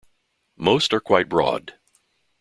[0.57, 1.75] Most are quite broad.